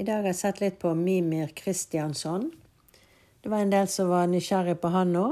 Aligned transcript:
I 0.00 0.04
dag 0.04 0.22
har 0.22 0.30
jeg 0.30 0.36
sett 0.38 0.60
litt 0.62 0.76
på 0.80 0.94
Mimir 0.96 1.50
Kristiansson. 1.52 2.46
Det 3.44 3.50
var 3.52 3.60
en 3.60 3.72
del 3.72 3.88
som 3.92 4.08
var 4.08 4.30
nysgjerrig 4.32 4.78
på 4.80 4.88
han 4.94 5.12
nå, 5.12 5.24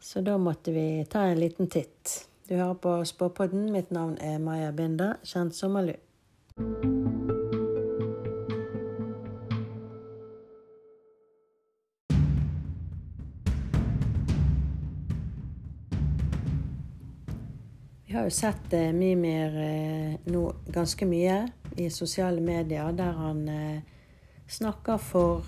så 0.00 0.22
da 0.24 0.38
måtte 0.40 0.72
vi 0.72 1.04
ta 1.12 1.26
en 1.28 1.42
liten 1.42 1.68
titt. 1.68 2.14
Du 2.48 2.54
hører 2.54 2.78
på 2.80 2.94
Spåpodden. 3.04 3.68
Mitt 3.68 3.92
navn 3.92 4.16
er 4.16 4.40
Maja 4.40 4.72
Binda, 4.72 5.10
kjent 5.20 5.52
som 5.52 5.76
Malu. 5.76 5.92
Vi 18.08 18.16
har 18.16 18.24
jo 18.24 18.36
sett 18.40 18.72
eh, 18.72 18.88
Mimir 18.96 19.64
eh, 19.68 20.20
nå 20.32 20.48
ganske 20.72 21.04
mye 21.04 21.42
i 21.80 21.90
sosiale 21.90 22.40
medier, 22.40 22.92
der 22.92 23.12
han 23.16 23.48
eh, 23.48 23.82
snakker 24.48 24.98
for 24.98 25.46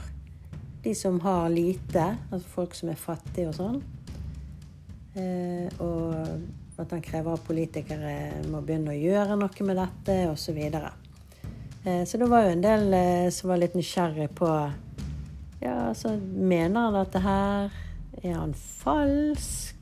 de 0.82 0.94
som 0.94 1.20
har 1.20 1.48
lite, 1.48 2.04
altså 2.30 2.48
folk 2.48 2.74
som 2.74 2.90
er 2.90 2.98
fattige 2.98 3.50
og 3.50 3.58
sånn. 3.58 3.82
Eh, 5.14 5.68
og 5.84 6.80
at 6.80 6.94
han 6.94 7.04
krever 7.04 7.36
at 7.36 7.44
politikere 7.46 8.14
må 8.50 8.62
begynne 8.64 8.94
å 8.94 8.98
gjøre 8.98 9.36
noe 9.38 9.66
med 9.68 9.78
dette, 9.78 10.16
osv. 10.30 10.46
Så, 10.46 10.56
videre. 10.56 10.94
eh, 11.84 12.02
så 12.08 12.18
det 12.18 12.30
var 12.32 12.46
jo 12.46 12.56
en 12.56 12.64
del 12.64 12.96
som 13.34 13.52
var 13.52 13.62
litt 13.62 13.76
nysgjerrig 13.78 14.30
på 14.38 14.48
Ja, 15.62 15.76
altså, 15.92 16.16
mener 16.18 16.88
han 16.88 16.96
dette 16.96 17.20
her? 17.22 17.76
Er 18.22 18.34
han 18.34 18.54
falsk? 18.56 19.78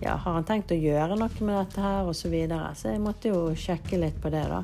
Ja, 0.00 0.14
har 0.16 0.38
han 0.38 0.44
tenkt 0.44 0.72
å 0.72 0.78
gjøre 0.78 1.16
noe 1.16 1.44
med 1.44 1.56
dette 1.56 1.80
her, 1.80 2.08
osv. 2.08 2.22
Så, 2.22 2.30
videre. 2.32 2.72
så 2.76 2.94
jeg 2.94 3.02
måtte 3.04 3.32
jo 3.32 3.50
sjekke 3.56 4.00
litt 4.00 4.16
på 4.20 4.32
det, 4.32 4.44
da. 4.48 4.62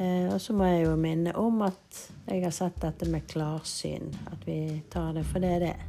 Eh, 0.00 0.32
og 0.32 0.40
så 0.40 0.54
må 0.56 0.64
jeg 0.64 0.86
jo 0.86 0.94
minne 0.96 1.34
om 1.36 1.60
at 1.66 1.98
jeg 2.24 2.40
har 2.46 2.54
sett 2.56 2.78
dette 2.80 3.08
med 3.12 3.26
klarsyn. 3.28 4.08
At 4.32 4.46
vi 4.48 4.80
tar 4.88 5.12
det 5.12 5.26
for 5.28 5.44
det 5.44 5.58
det 5.60 5.72
er. 5.74 5.86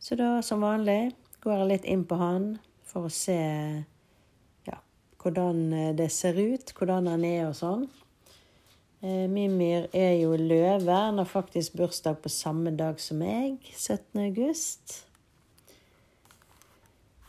Så 0.00 0.16
da, 0.16 0.40
som 0.42 0.64
vanlig, 0.64 1.12
går 1.44 1.60
jeg 1.60 1.68
litt 1.74 1.90
inn 1.92 2.06
på 2.08 2.16
han 2.18 2.54
for 2.88 3.08
å 3.08 3.12
se 3.12 3.36
ja, 4.66 4.80
hvordan 5.20 5.94
det 5.96 6.08
ser 6.12 6.40
ut, 6.40 6.72
hvordan 6.78 7.12
han 7.12 7.28
er 7.28 7.46
og 7.50 7.54
sånn. 7.60 7.86
Eh, 9.04 9.28
Mimir 9.28 9.90
er 9.92 10.16
jo 10.22 10.34
løve. 10.40 10.88
Han 10.88 11.20
har 11.20 11.28
faktisk 11.28 11.76
bursdag 11.76 12.22
på 12.24 12.32
samme 12.32 12.72
dag 12.80 13.00
som 13.00 13.20
meg, 13.20 13.60
17. 13.76 14.24
august. 14.24 15.02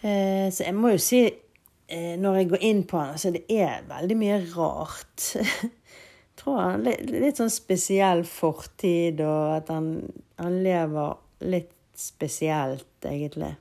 Eh, 0.04 0.50
så 0.52 0.66
jeg 0.66 0.76
må 0.76 0.92
jo 0.92 1.00
si, 1.00 1.22
eh, 1.88 2.16
når 2.20 2.42
jeg 2.42 2.50
går 2.52 2.66
inn 2.68 2.82
på 2.88 3.00
han, 3.00 3.14
altså 3.16 3.32
det 3.32 3.46
er 3.48 3.86
veldig 3.88 4.18
mye 4.20 4.40
rart. 4.52 5.28
Jeg 5.38 5.72
tror 6.42 6.60
han 6.60 6.84
litt, 6.84 7.40
sånn 7.40 7.54
spesiell 7.54 8.26
fortid, 8.28 9.24
og 9.24 9.60
at 9.62 9.72
han, 9.72 9.94
han 10.42 10.58
lever 10.66 11.16
litt 11.48 11.72
spesielt, 12.00 12.90
egentlig. 13.06 13.54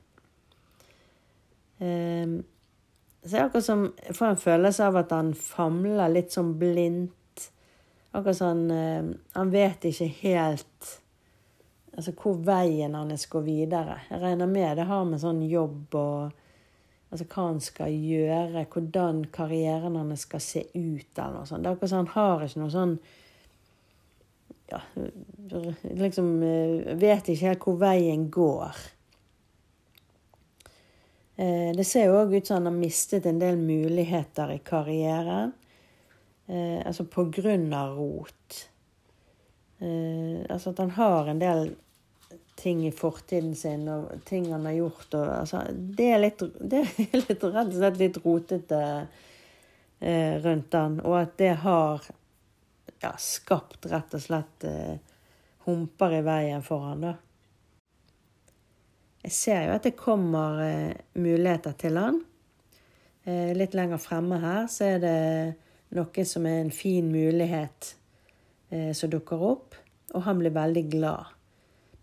Så 1.83 3.27
det 3.27 3.39
er 3.39 3.43
akkurat 3.43 3.65
som 3.67 3.81
Jeg 3.91 4.15
får 4.15 4.29
en 4.29 4.39
følelse 4.39 4.85
av 4.87 4.99
at 5.01 5.11
han 5.11 5.33
famler 5.35 6.13
litt 6.13 6.31
sånn 6.31 6.53
blindt 6.61 7.49
Akkurat 8.15 8.39
sånn 8.39 8.61
Han 8.71 9.51
vet 9.51 9.89
ikke 9.91 10.07
helt 10.21 10.93
altså 11.97 12.15
hvor 12.17 12.39
veien 12.47 12.95
hans 12.97 13.27
går 13.31 13.45
videre. 13.47 13.99
Jeg 14.11 14.23
regner 14.23 14.51
med 14.51 14.79
det 14.79 14.89
har 14.89 15.05
med 15.09 15.23
sånn 15.23 15.43
jobb 15.47 15.97
og 15.99 16.39
altså 17.13 17.27
hva 17.29 17.49
han 17.51 17.61
skal 17.61 17.93
gjøre, 17.93 18.65
hvordan 18.73 19.27
karrieren 19.35 19.99
hans 20.01 20.25
skal 20.27 20.41
se 20.41 20.65
ut, 20.73 21.13
eller 21.19 21.37
noe 21.37 21.49
sånt. 21.49 21.65
Det 21.65 21.69
er 21.71 21.77
akkurat 21.77 21.93
sånn 21.93 22.07
han 22.07 22.15
har 22.17 22.47
ikke 22.47 22.63
noe 22.63 22.73
sånn 22.73 22.97
ja, 24.73 24.79
liksom 26.01 26.29
Vet 26.97 27.27
ikke 27.29 27.51
helt 27.51 27.65
hvor 27.67 27.75
veien 27.83 28.31
går. 28.33 28.79
Det 31.37 31.85
ser 31.85 32.07
jo 32.09 32.23
òg 32.23 32.33
ut 32.39 32.49
som 32.49 32.61
han 32.61 32.71
har 32.71 32.79
mistet 32.79 33.27
en 33.29 33.41
del 33.41 33.59
muligheter 33.61 34.55
i 34.55 34.63
karrieren. 34.65 35.53
Eh, 36.47 36.81
altså 36.87 37.07
på 37.09 37.25
grunn 37.33 37.71
av 37.75 37.97
rot. 37.97 38.59
Altså 40.51 40.73
at 40.73 40.83
han 40.83 40.95
har 40.97 41.31
en 41.31 41.43
del 41.43 41.75
ting 42.59 42.87
i 42.87 42.93
fortiden 42.95 43.55
sin 43.57 43.89
og 43.89 44.11
ting 44.29 44.51
han 44.53 44.67
har 44.69 44.77
gjort. 44.77 45.09
Og, 45.15 45.27
altså, 45.41 45.63
det 45.73 46.09
er 46.13 46.23
litt, 46.23 46.43
det 46.61 46.83
er 46.83 46.91
litt, 47.29 47.31
rett 47.45 47.45
og 47.45 47.79
slett 47.79 48.01
litt 48.01 48.19
rotete 48.25 48.83
eh, 50.01 50.35
rundt 50.45 50.79
han. 50.79 51.01
Og 51.05 51.19
at 51.23 51.37
det 51.41 51.55
har 51.65 52.07
ja, 53.03 53.13
skapt 53.19 53.89
rett 53.91 54.15
og 54.15 54.23
slett 54.23 54.69
eh, 54.69 54.97
humper 55.67 56.19
i 56.19 56.25
veien 56.27 56.65
for 56.67 56.89
han 56.91 57.07
da. 57.09 57.17
Jeg 59.23 59.35
ser 59.37 59.67
jo 59.69 59.75
at 59.77 59.85
det 59.87 59.95
kommer 59.99 60.63
eh, 60.65 60.95
muligheter 61.15 61.77
til 61.79 61.99
han. 61.99 62.23
Eh, 63.23 63.53
litt 63.55 63.75
lenger 63.79 64.01
fremme 64.03 64.41
her 64.43 64.67
så 64.71 64.97
er 64.97 65.03
det 65.03 65.19
noe 65.95 66.25
som 66.27 66.47
er 66.49 66.63
en 66.63 66.73
fin 66.75 67.07
mulighet 67.13 67.93
eh, 68.73 68.91
som 68.97 69.13
dukker 69.13 69.45
opp, 69.47 69.77
og 70.13 70.27
han 70.27 70.41
blir 70.41 70.55
veldig 70.55 70.85
glad. 70.93 71.33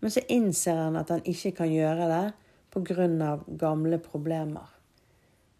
Men 0.00 0.12
så 0.12 0.22
innser 0.28 0.76
han 0.76 0.96
at 0.96 1.12
han 1.12 1.22
ikke 1.28 1.52
kan 1.60 1.72
gjøre 1.72 2.08
det 2.10 2.24
pga. 2.72 3.38
gamle 3.58 3.98
problemer. 3.98 4.68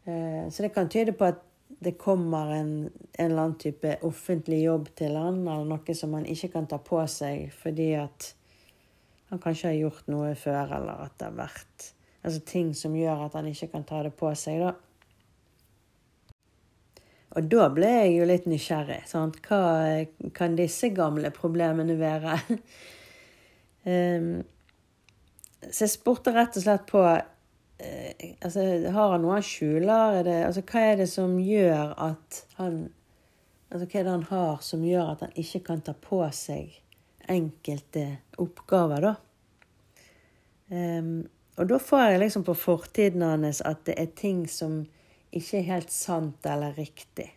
Eh, 0.05 0.50
så 0.50 0.62
det 0.62 0.75
kan 0.75 0.88
tyde 0.88 1.12
på 1.12 1.25
at 1.25 1.43
det 1.81 1.99
kommer 1.99 2.50
en, 2.50 2.91
en, 3.12 3.25
eller 3.31 3.43
annen 3.43 3.59
type 3.59 3.97
offentlig 4.03 4.62
jobb 4.65 4.88
til 4.97 5.16
han, 5.16 5.47
eller 5.47 5.65
noe 5.65 5.94
som 5.94 6.15
han 6.15 6.27
ikke 6.27 6.50
kan 6.53 6.66
ta 6.66 6.81
på 6.83 6.99
seg 7.06 7.53
fordi 7.55 7.94
at 7.94 8.34
han 9.31 9.38
kanskje 9.38 9.71
har 9.71 9.78
gjort 9.78 10.09
noe 10.11 10.34
før, 10.34 10.75
eller 10.77 11.05
at 11.06 11.15
det 11.19 11.28
har 11.28 11.37
vært 11.38 11.87
altså 12.21 12.41
ting 12.44 12.72
som 12.75 12.97
gjør 12.97 13.27
at 13.27 13.37
han 13.38 13.49
ikke 13.49 13.71
kan 13.72 13.87
ta 13.87 14.03
det 14.03 14.12
på 14.19 14.32
seg. 14.34 14.61
da. 14.61 14.75
Og 17.39 17.47
da 17.51 17.69
ble 17.71 17.91
jeg 17.91 18.15
jo 18.17 18.27
litt 18.27 18.47
nysgjerrig. 18.51 19.03
Sant? 19.07 19.39
Hva 19.47 19.61
kan 20.35 20.57
disse 20.59 20.91
gamle 20.95 21.31
problemene 21.35 21.95
være? 22.01 22.39
um, 23.87 24.33
så 25.75 25.85
jeg 25.85 25.93
spurte 25.95 26.35
rett 26.35 26.59
og 26.59 26.65
slett 26.65 26.87
på 26.91 27.05
uh, 27.07 28.13
altså, 28.43 28.67
Har 28.91 29.15
han 29.15 29.23
noe 29.23 29.39
han 29.39 29.47
skjuler? 29.47 30.23
Det, 30.27 30.39
altså, 30.49 30.65
hva 30.67 30.87
er 30.89 31.03
det 31.05 31.11
som 31.13 31.39
gjør 31.43 31.95
at 32.11 32.45
han 32.59 32.89
Altså, 33.71 33.87
hva 33.87 34.01
er 34.01 34.07
det 34.07 34.11
han 34.17 34.25
har 34.27 34.62
som 34.67 34.81
gjør 34.83 35.12
at 35.12 35.21
han 35.23 35.37
ikke 35.39 35.61
kan 35.69 35.83
ta 35.87 35.93
på 35.95 36.25
seg 36.35 36.73
enkelte 37.31 38.01
oppgaver, 38.43 39.05
da? 39.05 39.12
Um, 40.75 41.29
og 41.55 41.69
da 41.71 41.79
får 41.79 42.03
jeg 42.03 42.21
liksom 42.25 42.45
på 42.49 42.57
fortiden 42.59 43.23
hans 43.23 43.61
at 43.67 43.85
det 43.87 43.95
er 43.95 44.11
ting 44.19 44.43
som 44.51 44.81
ikke 45.31 45.61
er 45.61 45.69
helt 45.69 45.93
sant 45.95 46.47
eller 46.49 46.75
riktig. 46.77 47.29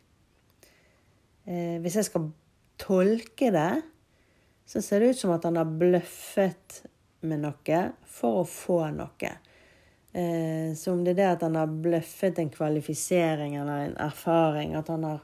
Eh, 1.45 1.79
hvis 1.83 1.97
jeg 1.99 2.07
skal 2.09 2.29
tolke 2.81 3.51
det, 3.53 3.71
så 4.65 4.81
ser 4.81 5.03
det 5.03 5.13
ut 5.13 5.19
som 5.19 5.33
at 5.35 5.45
han 5.45 5.59
har 5.59 5.69
bløffet 5.69 6.83
med 7.27 7.43
noe 7.43 7.81
for 8.09 8.41
å 8.41 8.47
få 8.47 8.79
noe. 8.95 9.33
Eh, 10.13 10.73
så 10.77 10.93
om 10.93 11.03
det 11.03 11.15
er 11.15 11.19
det 11.19 11.29
at 11.35 11.45
han 11.47 11.57
har 11.59 11.77
bløffet 11.83 12.39
en 12.39 12.51
kvalifisering 12.53 13.57
eller 13.59 13.89
en 13.89 13.99
erfaring, 14.07 14.75
at 14.77 14.91
han 14.93 15.05
har 15.07 15.21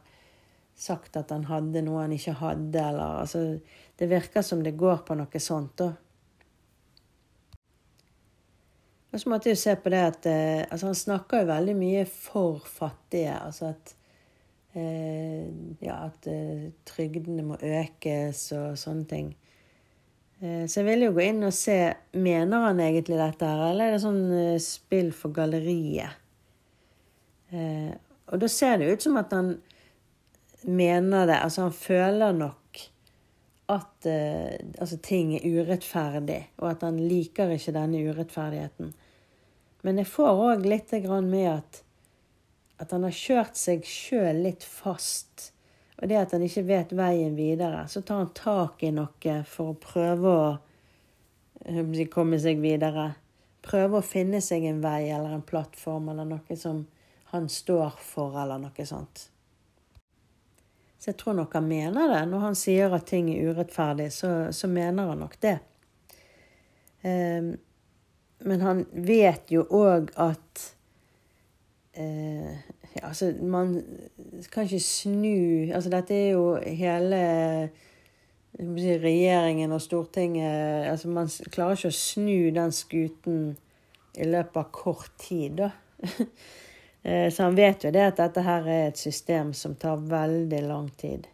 sagt 0.79 1.17
at 1.19 1.31
han 1.35 1.45
hadde 1.49 1.83
noe 1.85 2.05
han 2.05 2.15
ikke 2.15 2.37
hadde, 2.39 2.79
eller 2.79 3.23
altså 3.25 3.59
Det 3.99 4.07
virker 4.07 4.41
som 4.41 4.61
det 4.63 4.77
går 4.79 5.01
på 5.03 5.15
noe 5.19 5.39
sånt, 5.43 5.73
da. 5.81 5.89
Og 9.09 9.17
så 9.17 9.29
måtte 9.31 9.49
jeg 9.49 9.57
jo 9.57 9.61
se 9.63 9.75
på 9.81 9.91
det 9.93 10.01
at 10.05 10.27
eh, 10.29 10.65
altså 10.69 10.91
Han 10.91 10.97
snakker 10.97 11.41
jo 11.41 11.49
veldig 11.49 11.75
mye 11.77 12.05
for 12.09 12.61
fattige. 12.65 13.33
Altså 13.39 13.71
at 13.73 13.95
eh, 14.77 15.47
Ja, 15.81 16.05
at 16.05 16.29
eh, 16.29 16.69
trygdene 16.85 17.45
må 17.47 17.57
økes 17.57 18.51
og 18.57 18.77
sånne 18.79 19.07
ting. 19.09 19.29
Så 20.39 20.79
jeg 20.79 20.85
ville 20.87 21.09
jo 21.09 21.15
gå 21.17 21.23
inn 21.25 21.43
og 21.43 21.51
se 21.51 21.73
Mener 22.15 22.61
han 22.63 22.77
egentlig 22.79 23.17
dette 23.19 23.43
her, 23.43 23.63
eller 23.73 23.89
er 23.89 23.97
det 23.97 24.03
sånn 24.05 24.21
spill 24.63 25.09
for 25.11 25.35
galleriet? 25.35 26.15
Og 27.51 28.39
da 28.39 28.47
ser 28.47 28.79
det 28.79 28.87
ut 28.87 29.03
som 29.03 29.17
at 29.19 29.35
han 29.35 29.49
mener 30.63 31.27
det. 31.27 31.41
Altså 31.43 31.65
han 31.65 31.75
føler 31.75 32.39
nok 32.39 32.58
at 33.69 34.07
uh, 34.09 34.55
altså, 34.81 34.97
ting 35.03 35.35
er 35.37 35.45
urettferdig, 35.45 36.41
og 36.57 36.71
at 36.71 36.83
han 36.87 36.97
liker 36.99 37.53
ikke 37.53 37.75
denne 37.75 38.01
urettferdigheten. 38.09 38.91
Men 39.85 40.01
jeg 40.01 40.09
får 40.11 40.41
òg 40.43 40.65
litt 40.67 40.91
med 41.23 41.47
at, 41.51 41.83
at 42.81 42.91
han 42.91 43.05
har 43.07 43.15
kjørt 43.15 43.55
seg 43.55 43.85
sjøl 43.87 44.41
litt 44.43 44.65
fast. 44.65 45.51
Og 46.01 46.07
det 46.07 46.17
at 46.19 46.33
han 46.35 46.43
ikke 46.43 46.65
vet 46.67 46.91
veien 46.95 47.35
videre. 47.35 47.85
Så 47.87 48.01
tar 48.01 48.23
han 48.23 48.33
tak 48.35 48.83
i 48.83 48.91
noe 48.91 49.39
for 49.47 49.71
å 49.71 49.79
prøve 49.79 50.35
å 50.35 50.49
komme 52.11 52.39
seg 52.39 52.61
videre. 52.63 53.13
Prøve 53.63 53.99
å 53.99 54.05
finne 54.05 54.39
seg 54.43 54.65
en 54.67 54.79
vei 54.83 55.09
eller 55.11 55.35
en 55.35 55.43
plattform 55.43 56.09
eller 56.11 56.27
noe 56.27 56.59
som 56.59 56.85
han 57.31 57.49
står 57.51 57.99
for, 58.01 58.33
eller 58.41 58.61
noe 58.63 58.85
sånt. 58.87 59.27
Så 60.99 61.11
jeg 61.11 61.17
tror 61.21 61.37
nok 61.37 61.53
han 61.55 61.67
mener 61.67 62.11
det. 62.11 62.23
Når 62.27 62.45
han 62.49 62.59
sier 62.59 62.91
at 62.95 63.07
ting 63.07 63.29
er 63.31 63.53
urettferdig, 63.53 64.09
så, 64.11 64.49
så 64.51 64.67
mener 64.67 65.13
han 65.13 65.23
nok 65.23 65.37
det. 65.41 65.55
Um, 67.03 67.53
men 68.43 68.61
han 68.63 68.83
vet 69.07 69.51
jo 69.51 69.63
òg 69.75 70.11
at 70.19 70.67
ja, 71.99 73.07
altså, 73.07 73.33
man 73.41 73.83
kan 74.51 74.63
ikke 74.63 74.79
snu 74.79 75.73
Altså, 75.73 75.89
dette 75.89 76.15
er 76.15 76.29
jo 76.31 76.55
hele 76.63 77.69
regjeringen 79.03 79.71
og 79.71 79.81
Stortinget 79.81 80.87
altså 80.91 81.07
Man 81.07 81.29
klarer 81.51 81.75
ikke 81.75 81.91
å 81.91 81.97
snu 81.97 82.49
den 82.55 82.71
skuten 82.71 83.57
i 84.19 84.25
løpet 84.25 84.57
av 84.57 84.71
kort 84.73 85.11
tid, 85.21 85.59
da. 85.61 85.69
Eh, 87.03 87.31
så 87.31 87.43
han 87.43 87.55
vet 87.55 87.83
jo 87.83 87.91
det 87.91 88.05
at 88.11 88.19
dette 88.19 88.43
her 88.43 88.67
er 88.67 88.87
et 88.89 88.99
system 88.99 89.53
som 89.53 89.75
tar 89.79 90.01
veldig 90.09 90.61
lang 90.67 90.89
tid. 90.99 91.27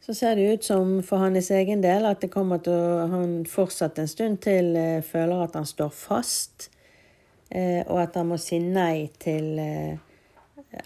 Så 0.00 0.14
ser 0.14 0.36
det 0.36 0.52
ut 0.52 0.64
som 0.64 1.02
for 1.04 1.20
hans 1.20 1.50
egen 1.50 1.82
del 1.84 2.08
at 2.08 2.22
det 2.24 2.32
kommer 2.32 2.62
til 2.64 2.72
å 2.74 3.08
han 3.12 3.34
fortsatt 3.46 4.00
en 4.00 4.08
stund 4.08 4.40
til 4.44 4.72
eh, 4.76 5.02
føler 5.04 5.44
at 5.44 5.58
han 5.60 5.68
står 5.68 5.92
fast, 5.94 6.70
eh, 7.50 7.84
og 7.86 8.00
at 8.00 8.16
han 8.16 8.32
må 8.32 8.40
si 8.40 8.58
nei 8.62 9.10
til 9.20 9.60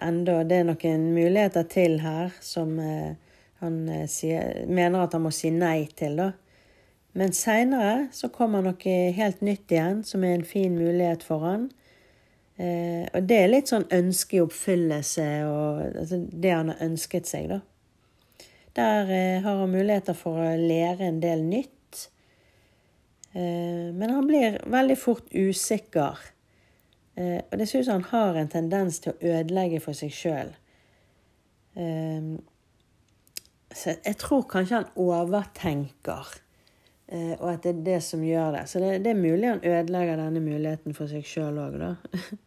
enda 0.00 0.38
Det 0.48 0.56
er 0.56 0.64
noen 0.64 1.02
muligheter 1.12 1.66
til 1.68 1.98
her 2.00 2.30
som 2.40 2.78
han 2.80 3.74
sier, 4.08 4.62
mener 4.64 5.02
at 5.04 5.12
han 5.12 5.26
må 5.26 5.32
si 5.34 5.50
nei 5.52 5.84
til, 5.92 6.16
da. 6.16 6.30
Men 7.12 7.36
seinere 7.36 8.08
så 8.16 8.30
kommer 8.32 8.64
noe 8.64 8.94
helt 9.12 9.42
nytt 9.44 9.70
igjen, 9.70 10.00
som 10.08 10.24
er 10.24 10.38
en 10.38 10.46
fin 10.48 10.72
mulighet 10.72 11.22
for 11.22 11.44
han. 11.44 11.68
Eh, 12.56 13.06
og 13.10 13.24
det 13.26 13.38
er 13.40 13.50
litt 13.50 13.70
sånn 13.70 13.86
ønske 13.94 14.38
i 14.38 14.42
oppfyllelse, 14.44 15.28
og 15.48 15.80
altså, 16.02 16.20
det 16.30 16.52
han 16.54 16.70
har 16.70 16.84
ønsket 16.86 17.26
seg, 17.26 17.50
da. 17.50 17.60
Der 18.78 19.10
eh, 19.10 19.40
har 19.42 19.58
han 19.62 19.72
muligheter 19.74 20.16
for 20.18 20.38
å 20.42 20.52
lære 20.58 21.08
en 21.08 21.20
del 21.22 21.42
nytt. 21.46 22.06
Eh, 23.34 23.90
men 23.94 24.10
han 24.10 24.26
blir 24.30 24.60
veldig 24.70 24.98
fort 24.98 25.34
usikker. 25.34 26.22
Eh, 27.18 27.40
og 27.42 27.58
det 27.58 27.68
som 27.70 27.86
han 27.90 28.08
har 28.10 28.38
en 28.38 28.50
tendens 28.50 29.00
til 29.02 29.14
å 29.14 29.34
ødelegge 29.34 29.82
for 29.82 29.98
seg 29.98 30.14
sjøl. 30.14 30.54
Eh, 31.78 32.34
så 33.74 33.96
jeg 33.98 34.18
tror 34.22 34.46
kanskje 34.50 34.82
han 34.82 34.90
overtenker. 35.02 36.34
Eh, 37.06 37.34
og 37.40 37.48
at 37.50 37.66
det 37.66 37.74
er 37.74 37.84
det 37.90 38.00
som 38.06 38.22
gjør 38.24 38.58
det. 38.58 38.64
Så 38.70 38.82
det, 38.82 38.96
det 39.04 39.12
er 39.12 39.22
mulig 39.22 39.50
han 39.50 39.62
ødelegger 39.62 40.22
denne 40.22 40.42
muligheten 40.42 40.96
for 40.96 41.10
seg 41.10 41.26
sjøl 41.28 41.58
òg, 41.66 41.78
da. 41.82 41.94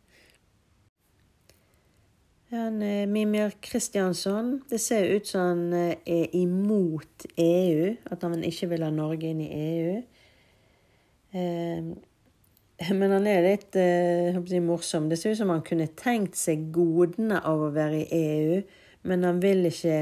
Han, 2.49 2.81
eh, 2.81 3.07
Mimir 3.07 3.51
Kristiansson, 3.61 4.61
det 4.69 4.79
ser 4.79 5.03
ut 5.15 5.27
som 5.27 5.41
han 5.41 5.73
eh, 5.73 5.97
er 6.05 6.35
imot 6.35 7.25
EU. 7.35 7.95
At 8.11 8.23
han 8.23 8.43
ikke 8.43 8.69
vil 8.71 8.85
ha 8.85 8.91
Norge 8.93 9.31
inn 9.31 9.41
i 9.43 9.49
EU. 9.51 9.97
Men 12.97 13.11
han 13.11 13.27
er 13.29 13.43
litt 13.43 13.75
si, 13.75 14.59
morsom. 14.63 15.09
Det 15.09 15.19
ser 15.19 15.35
ut 15.35 15.41
som 15.41 15.51
han 15.51 15.65
kunne 15.67 15.89
tenkt 15.99 16.39
seg 16.39 16.71
godene 16.73 17.43
av 17.45 17.61
å 17.67 17.73
være 17.75 17.99
i 17.99 18.21
EU, 18.21 18.61
men 19.11 19.27
han 19.27 19.41
vil 19.43 19.67
ikke 19.69 19.99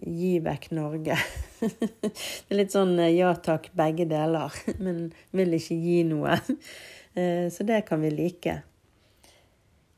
gi 0.00 0.38
vekk 0.44 0.70
Norge. 0.76 1.16
det 1.60 2.10
er 2.48 2.58
litt 2.58 2.74
sånn 2.74 2.96
eh, 2.98 3.14
ja 3.18 3.32
takk, 3.36 3.70
begge 3.76 4.06
deler, 4.10 4.54
men 4.84 5.10
vil 5.36 5.56
ikke 5.58 5.76
gi 5.76 6.00
noe. 6.08 6.38
Eh, 7.14 7.46
så 7.52 7.66
det 7.68 7.82
kan 7.88 8.02
vi 8.04 8.12
like. 8.14 8.60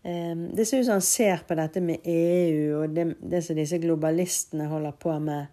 Eh, 0.02 0.36
det 0.56 0.66
ser 0.66 0.78
ut 0.78 0.86
som 0.86 0.98
han 0.98 1.06
ser 1.06 1.44
på 1.48 1.54
dette 1.58 1.80
med 1.80 2.04
EU 2.04 2.82
og 2.82 2.94
det, 2.96 3.06
det 3.20 3.42
som 3.46 3.58
disse 3.58 3.78
globalistene 3.82 4.66
holder 4.70 4.96
på 4.98 5.18
med. 5.22 5.46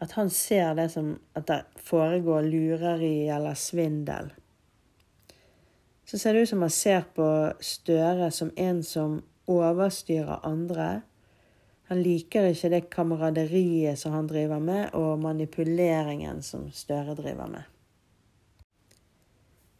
At 0.00 0.12
han 0.18 0.30
ser 0.30 0.74
det 0.76 0.90
som 0.92 1.14
at 1.36 1.46
det 1.48 1.62
foregår 1.80 2.48
lureri 2.48 3.28
eller 3.32 3.54
svindel. 3.54 4.32
Så 6.06 6.18
ser 6.18 6.34
det 6.34 6.46
ut 6.46 6.48
som 6.48 6.62
han 6.62 6.70
ser 6.70 7.06
på 7.16 7.28
Støre 7.60 8.30
som 8.30 8.52
en 8.56 8.82
som 8.84 9.20
overstyrer 9.50 10.44
andre 10.46 10.90
han 11.86 12.02
liker 12.02 12.48
ikke 12.50 12.70
det 12.72 12.86
kameraderiet 12.90 13.98
som 13.98 14.14
han 14.16 14.26
driver 14.26 14.58
med, 14.58 14.88
og 14.98 15.20
manipuleringen 15.22 16.42
som 16.42 16.66
Støre 16.74 17.14
driver 17.14 17.50
med. 17.52 17.68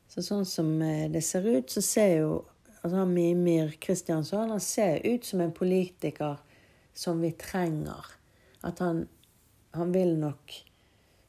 Så 0.07 0.23
sånn 0.23 0.47
som 0.47 0.69
eh, 0.87 1.09
det 1.11 1.25
ser 1.27 1.49
ut, 1.49 1.71
så 1.71 1.83
ser 1.83 2.13
jo 2.21 2.37
altså 2.87 3.03
han 3.03 3.15
Mimir 3.15 3.73
Kristiansson 3.83 4.53
han 4.55 4.63
ser 4.63 5.03
ut 5.03 5.25
som 5.27 5.41
en 5.43 5.53
politiker 5.53 6.39
som 6.95 7.19
vi 7.21 7.33
trenger. 7.35 8.07
At 8.63 8.79
han, 8.79 9.09
han 9.75 9.91
vil 9.93 10.15
nok 10.21 10.55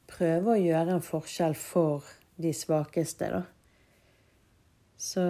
prøve 0.07 0.53
å 0.53 0.61
gjøre 0.61 0.97
en 0.99 1.03
forskjell 1.03 1.57
for 1.57 2.05
de 2.37 2.53
svakeste, 2.53 3.31
da. 3.33 3.41
Så 4.97 5.25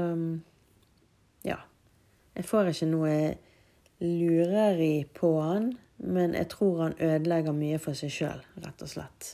ja. 1.48 1.58
Jeg 2.36 2.46
får 2.46 2.74
ikke 2.74 2.92
noe 2.92 3.16
lureri 4.04 5.08
på 5.16 5.32
han, 5.42 5.72
men 6.04 6.36
jeg 6.36 6.52
tror 6.54 6.84
han 6.84 7.00
ødelegger 7.00 7.56
mye 7.56 7.80
for 7.82 7.98
seg 7.98 8.14
sjøl, 8.14 8.44
rett 8.68 8.84
og 8.84 8.92
slett. 8.92 9.32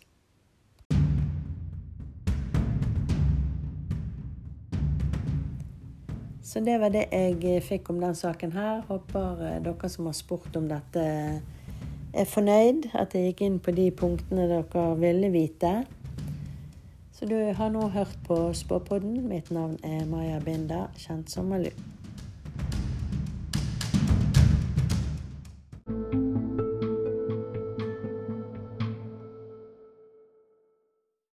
Så 6.53 6.61
det 6.61 6.75
var 6.77 6.91
det 6.93 7.07
jeg 7.09 7.63
fikk 7.65 7.87
om 7.89 7.97
den 7.97 8.13
saken 8.13 8.51
her. 8.53 8.83
Håper 8.85 9.39
eh, 9.41 9.55
dere 9.65 9.87
som 9.89 10.05
har 10.05 10.13
spurt 10.13 10.53
om 10.59 10.67
dette, 10.69 11.05
er 12.13 12.27
fornøyd. 12.29 12.91
At 12.93 13.15
jeg 13.17 13.31
gikk 13.31 13.41
inn 13.41 13.55
på 13.57 13.73
de 13.73 13.87
punktene 13.89 14.45
dere 14.51 14.83
ville 15.01 15.31
vite. 15.33 15.71
Så 17.17 17.25
du 17.25 17.39
har 17.57 17.73
nå 17.73 17.87
hørt 17.95 18.13
på 18.27 18.37
Spåpodden. 18.53 19.23
Mitt 19.31 19.49
navn 19.49 19.79
er 19.81 20.05
Maja 20.05 20.37
Binda, 20.45 20.83
kjent 21.01 21.33
som 21.33 21.49
Malu. 21.49 21.71